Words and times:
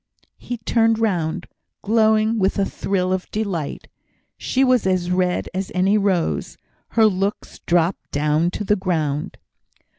He 0.39 0.57
turned 0.57 0.97
round, 0.97 1.45
glowing 1.83 2.39
with 2.39 2.57
a 2.57 2.65
thrill 2.65 3.13
of 3.13 3.29
delight. 3.29 3.87
She 4.35 4.63
was 4.63 4.87
as 4.87 5.11
red 5.11 5.47
as 5.53 5.71
any 5.75 5.95
rose; 5.95 6.57
her 6.97 7.05
looks 7.05 7.59
dropped 7.67 8.09
down 8.09 8.49
to 8.49 8.63
the 8.63 8.75
ground. 8.75 9.37